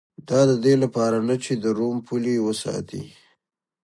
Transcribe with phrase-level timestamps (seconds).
[0.29, 3.01] دا د دې لپاره نه چې د روم پولې وساتي